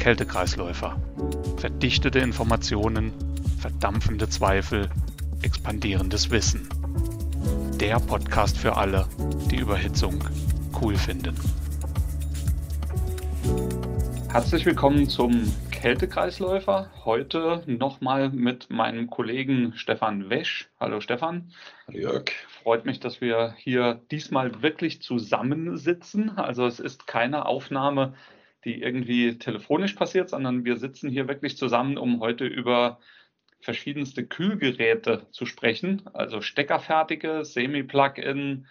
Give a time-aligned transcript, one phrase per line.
[0.00, 0.96] Kältekreisläufer.
[1.58, 3.12] Verdichtete Informationen,
[3.60, 4.88] verdampfende Zweifel,
[5.42, 6.66] expandierendes Wissen.
[7.78, 9.06] Der Podcast für alle,
[9.50, 10.24] die Überhitzung
[10.80, 11.36] cool finden.
[14.30, 16.90] Herzlich willkommen zum Kältekreisläufer.
[17.04, 20.70] Heute nochmal mit meinem Kollegen Stefan Wesch.
[20.80, 21.52] Hallo Stefan.
[21.86, 22.30] Hallo Jörg.
[22.62, 26.38] Freut mich, dass wir hier diesmal wirklich zusammensitzen.
[26.38, 28.14] Also es ist keine Aufnahme
[28.64, 33.00] die irgendwie telefonisch passiert, sondern wir sitzen hier wirklich zusammen, um heute über
[33.60, 38.66] verschiedenste Kühlgeräte zu sprechen, also steckerfertige, Semi-Plug-in,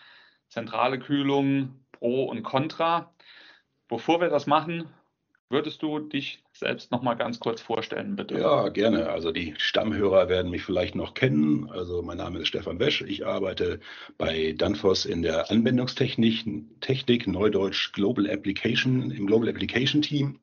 [0.47, 3.13] zentrale Kühlung, Pro und Contra.
[3.87, 4.89] Bevor wir das machen,
[5.51, 8.37] Würdest du dich selbst noch mal ganz kurz vorstellen, bitte?
[8.37, 9.09] Ja, gerne.
[9.09, 11.69] Also die Stammhörer werden mich vielleicht noch kennen.
[11.71, 13.01] Also mein Name ist Stefan Wesch.
[13.01, 13.79] Ich arbeite
[14.17, 16.45] bei Danfoss in der Anwendungstechnik,
[16.81, 20.39] Technik, Neudeutsch Global Application, im Global Application Team.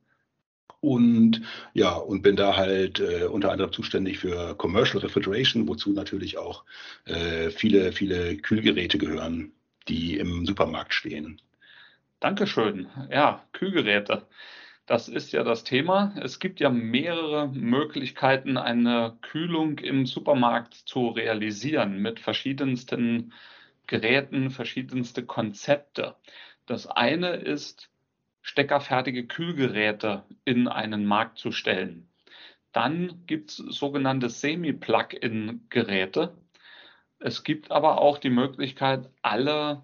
[0.80, 1.42] Und
[1.74, 6.64] ja, und bin da halt äh, unter anderem zuständig für Commercial Refrigeration, wozu natürlich auch
[7.06, 9.52] äh, viele, viele Kühlgeräte gehören,
[9.88, 11.40] die im Supermarkt stehen.
[12.20, 12.88] Dankeschön.
[13.10, 14.26] Ja, Kühlgeräte.
[14.86, 16.14] Das ist ja das Thema.
[16.20, 23.32] Es gibt ja mehrere Möglichkeiten, eine Kühlung im Supermarkt zu realisieren mit verschiedensten
[23.88, 26.14] Geräten, verschiedenste Konzepte.
[26.66, 27.90] Das eine ist,
[28.42, 32.08] steckerfertige Kühlgeräte in einen Markt zu stellen.
[32.70, 36.38] Dann gibt es sogenannte Semi-Plug-in-Geräte.
[37.18, 39.82] Es gibt aber auch die Möglichkeit, alle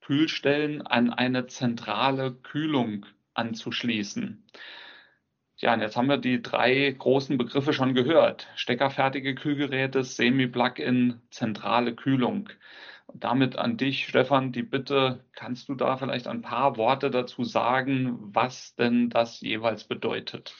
[0.00, 4.44] Kühlstellen an eine zentrale Kühlung anzuschließen.
[5.56, 8.48] Ja, und jetzt haben wir die drei großen Begriffe schon gehört.
[8.56, 12.48] Steckerfertige Kühlgeräte, Semi-Plug-in, zentrale Kühlung.
[13.06, 17.44] Und damit an dich, Stefan, die Bitte, kannst du da vielleicht ein paar Worte dazu
[17.44, 20.54] sagen, was denn das jeweils bedeutet?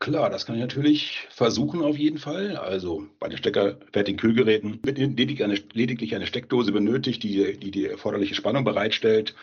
[0.00, 2.56] Klar, das kann ich natürlich versuchen auf jeden Fall.
[2.56, 8.64] Also bei den steckerfertigen Kühlgeräten wird lediglich eine, Steckdose benötigt, die, die die erforderliche Spannung
[8.64, 9.36] bereitstellt.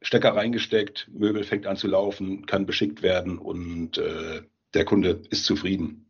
[0.00, 4.42] Stecker reingesteckt, Möbel fängt an zu laufen, kann beschickt werden und äh,
[4.74, 6.08] der Kunde ist zufrieden.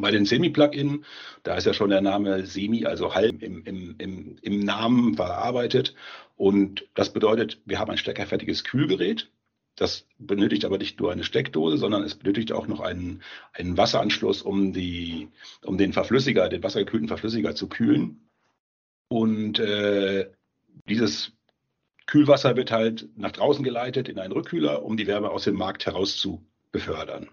[0.00, 1.04] Bei den Semi-Plug-In,
[1.42, 5.94] da ist ja schon der Name Semi, also halb im, im, im, im Namen verarbeitet.
[6.36, 9.28] Und das bedeutet, wir haben ein steckerfertiges Kühlgerät.
[9.74, 13.22] Das benötigt aber nicht nur eine Steckdose, sondern es benötigt auch noch einen,
[13.52, 15.28] einen Wasseranschluss, um, die,
[15.64, 18.28] um den Verflüssiger, den wassergekühlten Verflüssiger zu kühlen.
[19.08, 20.30] Und äh,
[20.88, 21.32] dieses
[22.08, 25.84] Kühlwasser wird halt nach draußen geleitet in einen Rückkühler, um die Wärme aus dem Markt
[25.84, 26.42] heraus zu
[26.72, 27.28] befördern.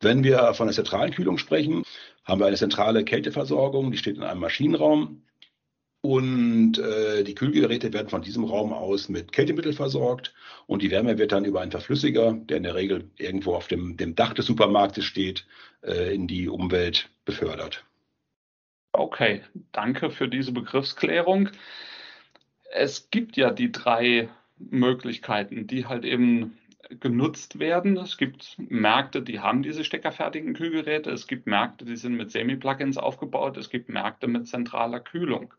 [0.00, 1.84] Wenn wir von der zentralen Kühlung sprechen,
[2.24, 5.22] haben wir eine zentrale Kälteversorgung, die steht in einem Maschinenraum.
[6.02, 10.32] Und äh, die Kühlgeräte werden von diesem Raum aus mit Kältemittel versorgt
[10.66, 13.98] und die Wärme wird dann über einen Verflüssiger, der in der Regel irgendwo auf dem,
[13.98, 15.46] dem Dach des Supermarktes steht,
[15.82, 17.84] äh, in die Umwelt befördert.
[18.92, 21.50] Okay, danke für diese Begriffsklärung
[22.70, 26.58] es gibt ja die drei Möglichkeiten, die halt eben
[26.88, 27.96] genutzt werden.
[27.96, 31.10] Es gibt Märkte, die haben diese steckerfertigen Kühlgeräte.
[31.10, 33.56] Es gibt Märkte, die sind mit Semi-Plugins aufgebaut.
[33.56, 35.54] Es gibt Märkte mit zentraler Kühlung.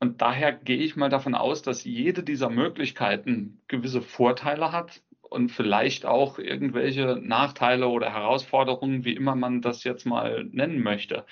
[0.00, 5.50] Und daher gehe ich mal davon aus, dass jede dieser Möglichkeiten gewisse Vorteile hat und
[5.50, 11.24] vielleicht auch irgendwelche Nachteile oder Herausforderungen, wie immer man das jetzt mal nennen möchte.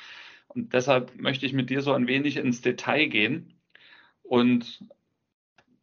[0.49, 3.62] Und deshalb möchte ich mit dir so ein wenig ins Detail gehen
[4.33, 4.87] und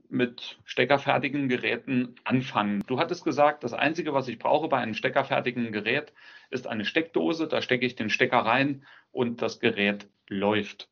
[0.10, 2.84] mit steckerfertigen Geräten anfangen.
[2.88, 6.14] Du hattest gesagt, das Einzige, was ich brauche bei einem steckerfertigen Gerät,
[6.50, 7.48] ist eine Steckdose.
[7.48, 10.90] Da stecke ich den Stecker rein und das Gerät läuft.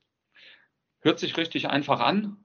[0.99, 2.37] Hört sich richtig einfach an,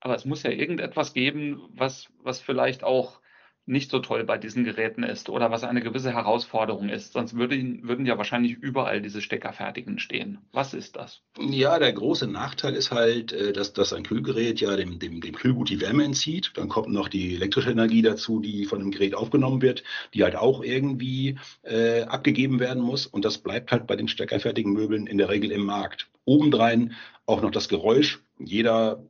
[0.00, 3.21] aber es muss ja irgendetwas geben, was, was vielleicht auch
[3.64, 7.12] nicht so toll bei diesen Geräten ist oder was eine gewisse Herausforderung ist.
[7.12, 10.38] Sonst würden, würden ja wahrscheinlich überall diese Steckerfertigen stehen.
[10.52, 11.22] Was ist das?
[11.38, 15.34] Ja, der große Nachteil ist halt, äh, dass, dass ein Kühlgerät ja dem, dem, dem
[15.34, 16.52] Kühlgut die Wärme entzieht.
[16.56, 20.36] Dann kommt noch die elektrische Energie dazu, die von dem Gerät aufgenommen wird, die halt
[20.36, 23.06] auch irgendwie äh, abgegeben werden muss.
[23.06, 26.08] Und das bleibt halt bei den steckerfertigen Möbeln in der Regel im Markt.
[26.24, 26.94] Obendrein
[27.26, 28.20] auch noch das Geräusch.
[28.38, 29.04] Jeder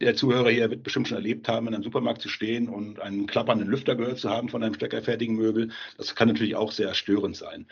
[0.00, 3.26] der Zuhörer hier wird bestimmt schon erlebt haben, in einem Supermarkt zu stehen und einen
[3.26, 5.70] klappernden Lüfter gehört zu haben von einem steckerfertigen Möbel.
[5.98, 7.66] Das kann natürlich auch sehr störend sein.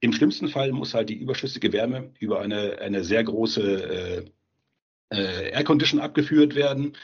[0.00, 4.26] Im schlimmsten Fall muss halt die überschüssige Wärme über eine, eine sehr große
[5.10, 6.96] äh, äh, Aircondition abgeführt werden.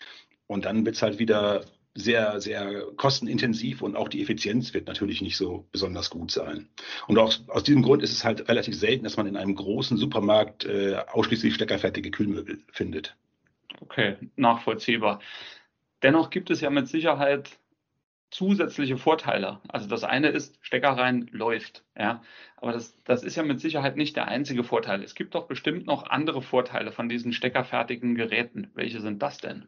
[0.47, 1.65] Und dann wird es halt wieder
[1.95, 6.69] sehr, sehr kostenintensiv und auch die Effizienz wird natürlich nicht so besonders gut sein.
[7.07, 9.99] Und auch aus diesem Grund ist es halt relativ selten, dass man in einem großen
[9.99, 13.17] Supermarkt äh, ausschließlich steckerfertige Kühlmöbel findet.
[13.83, 15.21] Okay, nachvollziehbar.
[16.05, 17.59] Dennoch gibt es ja mit Sicherheit
[18.31, 19.61] zusätzliche Vorteile.
[19.69, 22.23] Also das eine ist, Stecker rein läuft, ja.
[22.57, 25.03] Aber das, das ist ja mit Sicherheit nicht der einzige Vorteil.
[25.03, 28.71] Es gibt doch bestimmt noch andere Vorteile von diesen steckerfertigen Geräten.
[28.75, 29.67] Welche sind das denn?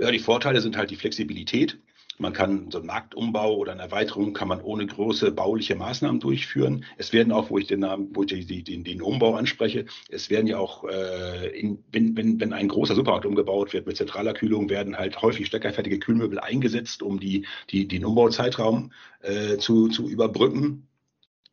[0.00, 1.78] Ja, die Vorteile sind halt die Flexibilität.
[2.22, 6.84] Man kann so einen Marktumbau oder eine Erweiterung kann man ohne große bauliche Maßnahmen durchführen.
[6.96, 10.30] Es werden auch, wo ich den Namen, wo ich den, den, den Umbau anspreche, es
[10.30, 14.34] werden ja auch, äh, in, wenn, wenn, wenn ein großer Supermarkt umgebaut wird mit zentraler
[14.34, 18.92] Kühlung, werden halt häufig steckerfertige Kühlmöbel eingesetzt, um die, die, den Umbauzeitraum
[19.22, 20.86] äh, zu, zu überbrücken.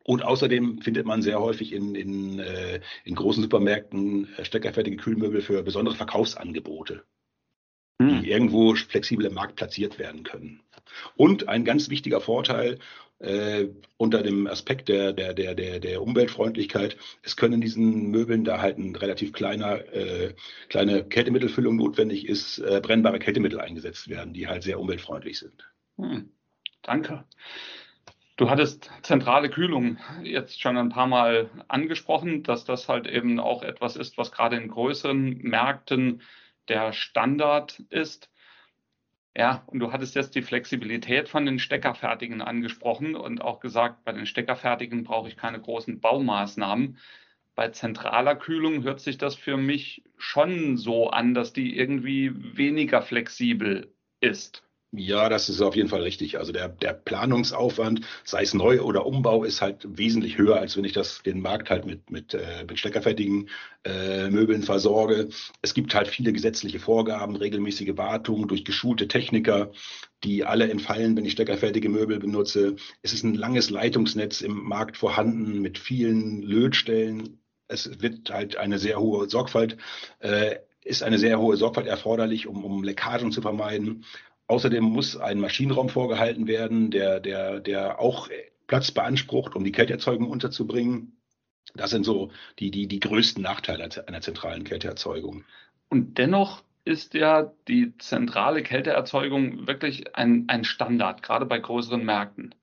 [0.04, 5.40] Und außerdem findet man sehr häufig in, in, äh, in großen Supermärkten äh, steckerfertige Kühlmöbel
[5.42, 7.02] für besondere Verkaufsangebote
[8.08, 8.24] die hm.
[8.24, 10.60] irgendwo flexibel im Markt platziert werden können.
[11.16, 12.78] Und ein ganz wichtiger Vorteil
[13.18, 13.68] äh,
[13.98, 18.60] unter dem Aspekt der, der, der, der, der Umweltfreundlichkeit, es können in diesen Möbeln, da
[18.60, 20.34] halt ein relativ kleiner, äh,
[20.68, 25.70] kleine Kältemittelfüllung notwendig ist, äh, brennbare Kältemittel eingesetzt werden, die halt sehr umweltfreundlich sind.
[25.98, 26.30] Hm.
[26.82, 27.24] Danke.
[28.38, 33.62] Du hattest zentrale Kühlung jetzt schon ein paar Mal angesprochen, dass das halt eben auch
[33.62, 36.22] etwas ist, was gerade in größeren Märkten
[36.70, 38.30] der Standard ist.
[39.36, 44.12] Ja, und du hattest jetzt die Flexibilität von den Steckerfertigen angesprochen und auch gesagt, bei
[44.12, 46.98] den Steckerfertigen brauche ich keine großen Baumaßnahmen.
[47.54, 53.02] Bei zentraler Kühlung hört sich das für mich schon so an, dass die irgendwie weniger
[53.02, 54.64] flexibel ist.
[54.92, 56.36] Ja, das ist auf jeden Fall richtig.
[56.38, 60.84] Also der, der Planungsaufwand, sei es Neu- oder Umbau, ist halt wesentlich höher, als wenn
[60.84, 63.48] ich das den Markt halt mit, mit, äh, mit steckerfertigen
[63.84, 65.28] äh, Möbeln versorge.
[65.62, 69.70] Es gibt halt viele gesetzliche Vorgaben, regelmäßige Wartung durch geschulte Techniker,
[70.24, 72.74] die alle entfallen, wenn ich steckerfertige Möbel benutze.
[73.02, 77.38] Es ist ein langes Leitungsnetz im Markt vorhanden mit vielen Lötstellen.
[77.68, 79.76] Es wird halt eine sehr hohe Sorgfalt,
[80.18, 84.04] äh, ist eine sehr hohe Sorgfalt erforderlich, um, um Leckagen zu vermeiden.
[84.50, 88.28] Außerdem muss ein Maschinenraum vorgehalten werden, der, der, der auch
[88.66, 91.16] Platz beansprucht, um die Kälteerzeugung unterzubringen.
[91.74, 95.44] Das sind so die, die, die größten Nachteile einer zentralen Kälteerzeugung.
[95.88, 102.56] Und dennoch ist ja die zentrale Kälteerzeugung wirklich ein, ein Standard, gerade bei größeren Märkten.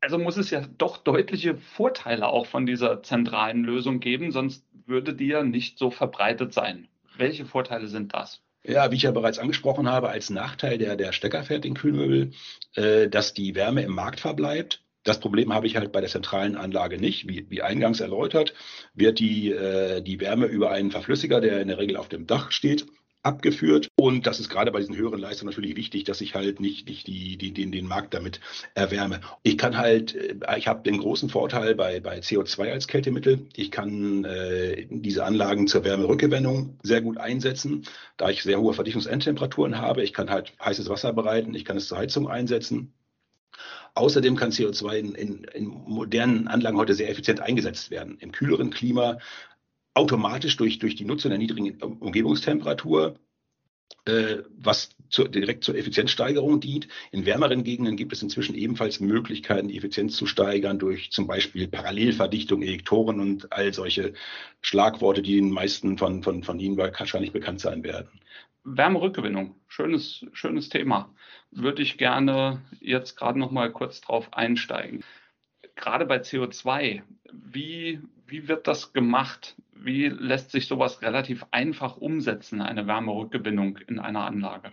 [0.00, 5.12] Also muss es ja doch deutliche Vorteile auch von dieser zentralen Lösung geben, sonst würde
[5.12, 6.88] die ja nicht so verbreitet sein.
[7.18, 8.42] Welche Vorteile sind das?
[8.62, 12.32] Ja, wie ich ja bereits angesprochen habe, als Nachteil der, der steckerfertigen Kühlmöbel,
[12.74, 14.82] äh, dass die Wärme im Markt verbleibt.
[15.02, 17.26] Das Problem habe ich halt bei der zentralen Anlage nicht.
[17.26, 18.52] Wie, wie eingangs erläutert,
[18.92, 22.52] wird die, äh, die Wärme über einen Verflüssiger, der in der Regel auf dem Dach
[22.52, 22.86] steht,
[23.22, 23.88] abgeführt.
[23.96, 27.06] Und das ist gerade bei diesen höheren Leistungen natürlich wichtig, dass ich halt nicht, nicht
[27.06, 28.40] die, die, den, den Markt damit
[28.74, 29.20] erwärme.
[29.42, 33.46] Ich kann halt, äh, ich habe den großen Vorteil bei, bei CO2 als Kältemittel.
[33.56, 37.84] Ich kann äh, diese Anlagen zur Wärmerückgewinnung sehr gut einsetzen,
[38.16, 40.02] da ich sehr hohe Verdichtungsendtemperaturen habe.
[40.02, 42.94] Ich kann halt heißes Wasser bereiten, ich kann es zur Heizung einsetzen.
[43.94, 48.18] Außerdem kann CO2 in, in, in, modernen Anlagen heute sehr effizient eingesetzt werden.
[48.20, 49.18] Im kühleren Klima
[49.94, 53.16] automatisch durch, durch die Nutzung der niedrigen Umgebungstemperatur,
[54.06, 56.88] äh, was zu, direkt zur Effizienzsteigerung dient.
[57.10, 61.68] In wärmeren Gegenden gibt es inzwischen ebenfalls Möglichkeiten, die Effizienz zu steigern durch zum Beispiel
[61.68, 64.14] Parallelverdichtung, Elektoren und all solche
[64.62, 68.08] Schlagworte, die den meisten von, von, von Ihnen wahrscheinlich bekannt sein werden.
[68.64, 71.12] Wärmerückgewinnung, schönes, schönes Thema.
[71.50, 75.02] Würde ich gerne jetzt gerade noch mal kurz drauf einsteigen.
[75.74, 79.56] Gerade bei CO2, wie, wie wird das gemacht?
[79.82, 84.72] Wie lässt sich sowas relativ einfach umsetzen, eine Wärmerückgewinnung in einer Anlage?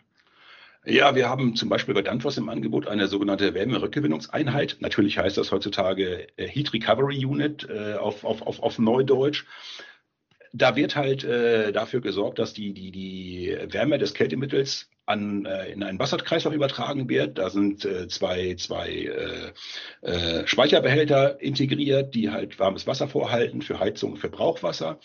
[0.86, 4.78] Ja, wir haben zum Beispiel bei Danfoss im Angebot eine sogenannte Wärmerückgewinnungseinheit.
[4.80, 9.46] Natürlich heißt das heutzutage äh, Heat Recovery Unit äh, auf, auf, auf, auf Neudeutsch.
[10.54, 15.72] Da wird halt äh, dafür gesorgt, dass die, die, die Wärme des Kältemittels an, äh,
[15.72, 17.38] in einen Wasserkreislauf übertragen wird.
[17.38, 19.54] Da sind äh, zwei, zwei
[20.04, 25.00] äh, äh, Speicherbehälter integriert, die halt warmes Wasser vorhalten für Heizung, für Brauchwasser.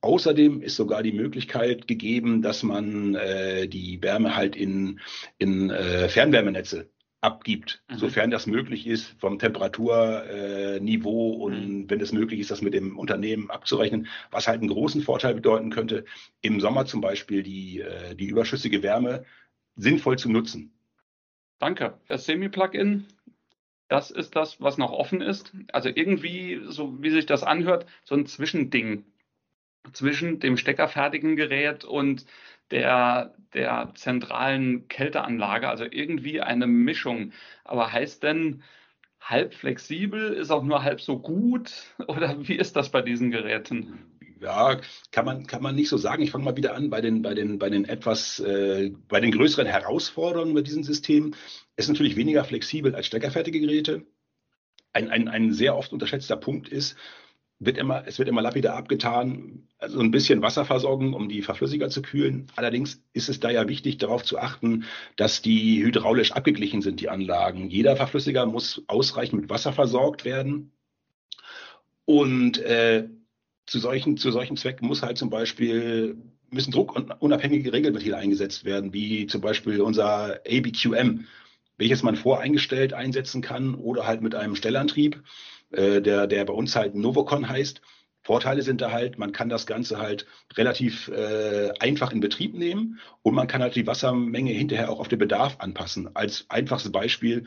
[0.00, 5.00] Außerdem ist sogar die Möglichkeit gegeben, dass man äh, die Wärme halt in,
[5.38, 6.88] in Fernwärmenetze
[7.20, 7.98] abgibt, mhm.
[7.98, 11.90] sofern das möglich ist vom Temperaturniveau äh, und mhm.
[11.90, 15.70] wenn es möglich ist, das mit dem Unternehmen abzurechnen, was halt einen großen Vorteil bedeuten
[15.70, 16.04] könnte,
[16.42, 19.24] im Sommer zum Beispiel die, äh, die überschüssige Wärme
[19.78, 20.72] sinnvoll zu nutzen.
[21.58, 21.98] Danke.
[22.08, 23.06] Das Semi-Plugin,
[23.88, 25.54] das ist das, was noch offen ist.
[25.72, 29.04] Also irgendwie, so wie sich das anhört, so ein Zwischending
[29.92, 32.26] zwischen dem steckerfertigen Gerät und
[32.70, 35.68] der, der zentralen Kälteanlage.
[35.68, 37.32] Also irgendwie eine Mischung.
[37.64, 38.62] Aber heißt denn,
[39.20, 41.94] halb flexibel ist auch nur halb so gut?
[42.08, 44.07] Oder wie ist das bei diesen Geräten?
[44.40, 44.80] Ja,
[45.10, 46.22] kann man, kann man nicht so sagen.
[46.22, 49.32] Ich fange mal wieder an bei den, bei den, bei den etwas, äh, bei den
[49.32, 51.34] größeren Herausforderungen bei diesem System.
[51.76, 54.06] Es ist natürlich weniger flexibel als steckerfertige Geräte.
[54.92, 56.96] Ein, ein, ein sehr oft unterschätzter Punkt ist,
[57.58, 62.02] wird immer, es wird immer lapidar abgetan, also ein bisschen Wasserversorgung, um die Verflüssiger zu
[62.02, 62.46] kühlen.
[62.54, 64.84] Allerdings ist es da ja wichtig, darauf zu achten,
[65.16, 67.68] dass die hydraulisch abgeglichen sind, die Anlagen.
[67.68, 70.72] Jeder Verflüssiger muss ausreichend mit Wasser versorgt werden.
[72.04, 73.08] Und äh,
[73.68, 76.16] zu solchen, zu solchen Zwecken muss halt zum Beispiel,
[76.50, 81.26] müssen druckunabhängige Regelventile eingesetzt werden, wie zum Beispiel unser ABQM,
[81.76, 85.22] welches man voreingestellt einsetzen kann oder halt mit einem Stellantrieb,
[85.70, 87.82] äh, der, der bei uns halt Novocon heißt.
[88.22, 92.98] Vorteile sind da halt, man kann das Ganze halt relativ äh, einfach in Betrieb nehmen
[93.22, 96.14] und man kann halt die Wassermenge hinterher auch auf den Bedarf anpassen.
[96.14, 97.44] Als einfachstes Beispiel,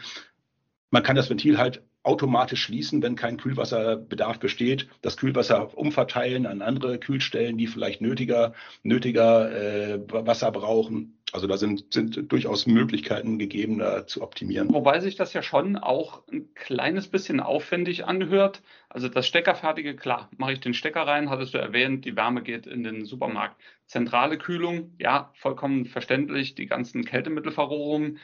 [0.92, 6.62] man kann das Ventil halt automatisch schließen, wenn kein Kühlwasserbedarf besteht, das Kühlwasser umverteilen an
[6.62, 8.54] andere Kühlstellen, die vielleicht nötiger,
[8.84, 11.18] nötiger äh, Wasser brauchen.
[11.32, 14.74] Also da sind, sind durchaus Möglichkeiten gegeben, da zu optimieren.
[14.74, 18.62] Wobei sich das ja schon auch ein kleines bisschen aufwendig anhört.
[18.90, 22.68] Also das Steckerfertige, klar, mache ich den Stecker rein, hattest du erwähnt, die Wärme geht
[22.68, 23.56] in den Supermarkt.
[23.86, 28.20] Zentrale Kühlung, ja, vollkommen verständlich, die ganzen Kältemittelverrohrungen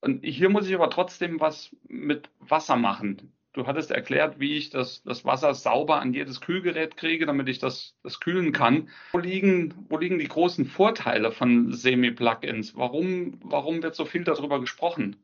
[0.00, 3.32] und hier muss ich aber trotzdem was mit Wasser machen.
[3.52, 7.58] Du hattest erklärt, wie ich das, das Wasser sauber an jedes Kühlgerät kriege, damit ich
[7.58, 8.88] das, das kühlen kann.
[9.10, 12.76] Wo liegen, wo liegen die großen Vorteile von Semi-Plugins?
[12.76, 15.16] Warum, warum wird so viel darüber gesprochen?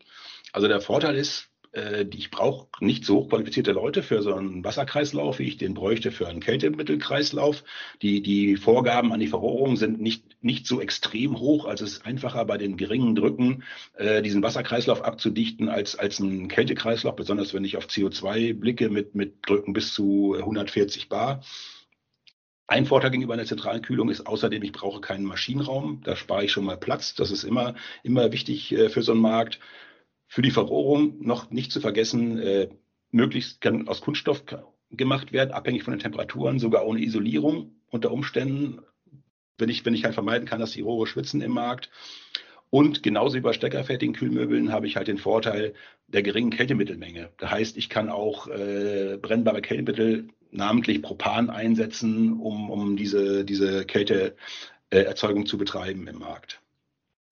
[0.52, 5.38] Also der Vorteil ist, äh, ich brauche nicht so hochqualifizierte Leute für so einen Wasserkreislauf,
[5.38, 7.64] wie ich den bräuchte für einen Kältemittelkreislauf.
[8.02, 12.06] Die, die Vorgaben an die Verrohrung sind nicht, nicht so extrem hoch, also es ist
[12.06, 13.64] einfacher bei den geringen Drücken
[13.94, 19.14] äh, diesen Wasserkreislauf abzudichten als, als ein Kältekreislauf, besonders wenn ich auf CO2 blicke mit,
[19.14, 21.42] mit Drücken bis zu 140 Bar.
[22.66, 26.00] Ein Vorteil gegenüber einer zentralen Kühlung ist außerdem, ich brauche keinen Maschinenraum.
[26.02, 27.14] Da spare ich schon mal Platz.
[27.14, 29.60] Das ist immer, immer wichtig äh, für so einen Markt.
[30.34, 32.68] Für die Verrohrung noch nicht zu vergessen, äh,
[33.12, 34.42] möglichst kann aus Kunststoff
[34.90, 38.80] gemacht werden, abhängig von den Temperaturen, sogar ohne Isolierung unter Umständen,
[39.58, 41.88] wenn ich, wenn ich halt vermeiden kann, dass die Rohre schwitzen im Markt.
[42.68, 45.72] Und genauso wie bei steckerfertigen Kühlmöbeln habe ich halt den Vorteil
[46.08, 47.30] der geringen Kältemittelmenge.
[47.36, 53.84] Das heißt, ich kann auch äh, brennbare Kältemittel, namentlich Propan, einsetzen, um, um diese, diese
[53.84, 56.60] Kälteerzeugung zu betreiben im Markt.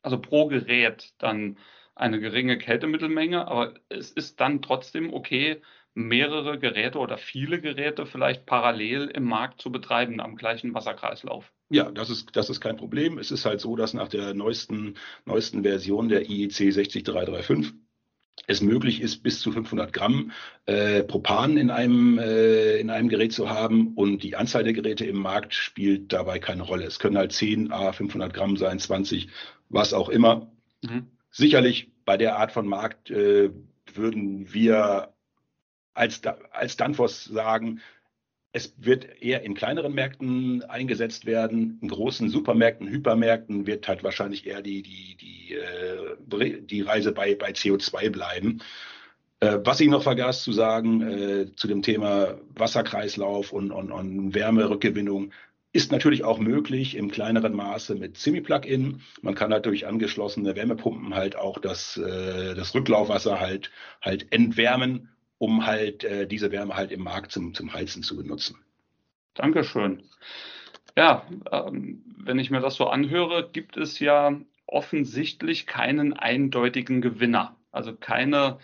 [0.02, 1.56] Also pro Gerät dann
[1.94, 5.60] eine geringe Kältemittelmenge, aber es ist dann trotzdem okay,
[5.94, 11.52] mehrere Geräte oder viele Geräte vielleicht parallel im Markt zu betreiben am gleichen Wasserkreislauf.
[11.68, 13.18] Ja, das ist, das ist kein Problem.
[13.18, 14.94] Es ist halt so, dass nach der neuesten,
[15.26, 17.74] neuesten Version der IEC 60335
[18.46, 20.32] es möglich ist, bis zu 500 Gramm
[20.64, 25.04] äh, Propan in einem, äh, in einem Gerät zu haben und die Anzahl der Geräte
[25.04, 26.84] im Markt spielt dabei keine Rolle.
[26.84, 29.28] Es können halt 10 a 500 Gramm sein, 20,
[29.68, 30.50] was auch immer.
[30.82, 31.11] Mhm.
[31.32, 33.50] Sicherlich bei der Art von Markt äh,
[33.94, 35.12] würden wir
[35.94, 36.20] als,
[36.52, 37.80] als Danfoss sagen,
[38.52, 41.78] es wird eher in kleineren Märkten eingesetzt werden.
[41.80, 47.34] In großen Supermärkten, Hypermärkten wird halt wahrscheinlich eher die, die, die, äh, die Reise bei,
[47.34, 48.60] bei CO2 bleiben.
[49.40, 54.34] Äh, was ich noch vergaß zu sagen äh, zu dem Thema Wasserkreislauf und, und, und
[54.34, 55.32] Wärmerückgewinnung,
[55.72, 59.00] ist natürlich auch möglich im kleineren Maße mit Semi-Plug-in.
[59.22, 63.70] Man kann halt durch angeschlossene Wärmepumpen halt auch das, äh, das Rücklaufwasser halt,
[64.02, 68.58] halt entwärmen, um halt äh, diese Wärme halt im Markt zum, zum Heizen zu benutzen.
[69.34, 70.02] Dankeschön.
[70.96, 77.56] Ja, ähm, wenn ich mir das so anhöre, gibt es ja offensichtlich keinen eindeutigen Gewinner.
[77.70, 78.58] Also keine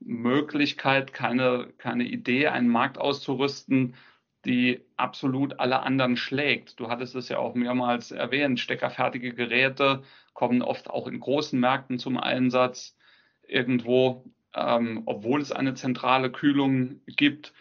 [0.00, 3.94] Möglichkeit, keine, keine Idee, einen Markt auszurüsten,
[4.46, 6.78] die absolut alle anderen schlägt.
[6.80, 11.98] Du hattest es ja auch mehrmals erwähnt, steckerfertige Geräte kommen oft auch in großen Märkten
[11.98, 12.96] zum Einsatz.
[13.42, 14.24] Irgendwo,
[14.54, 17.52] ähm, obwohl es eine zentrale Kühlung gibt.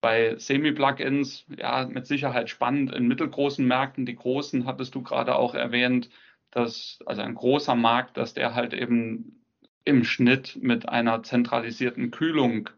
[0.00, 4.06] Bei Semi-Plugins, ja, mit Sicherheit spannend in mittelgroßen Märkten.
[4.06, 6.10] Die großen hattest du gerade auch erwähnt,
[6.50, 9.44] dass, also ein großer Markt, dass der halt eben
[9.84, 12.70] im Schnitt mit einer zentralisierten Kühlung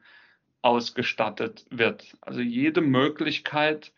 [0.67, 2.17] ausgestattet wird.
[2.21, 3.93] Also jede Möglichkeit,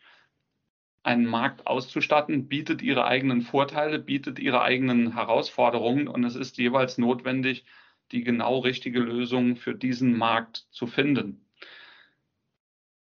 [1.01, 6.99] einen Markt auszustatten, bietet ihre eigenen Vorteile, bietet ihre eigenen Herausforderungen und es ist jeweils
[6.99, 7.65] notwendig,
[8.11, 11.43] die genau richtige Lösung für diesen Markt zu finden.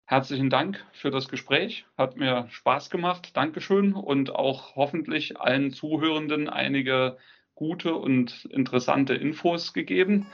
[0.04, 1.86] Herzlichen Dank für das Gespräch.
[1.96, 3.34] Hat mir Spaß gemacht.
[3.38, 7.16] Dankeschön und auch hoffentlich allen Zuhörenden einige
[7.54, 10.26] gute und interessante Infos gegeben.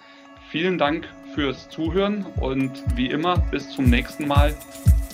[0.51, 4.55] Vielen Dank fürs Zuhören und wie immer bis zum nächsten Mal.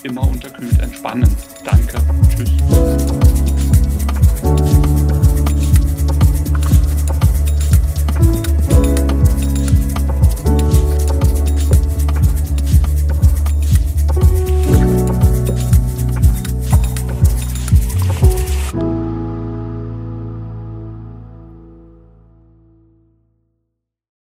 [0.04, 1.28] immer unterkühlt entspannen.
[1.64, 1.98] Danke.
[2.28, 3.37] Tschüss.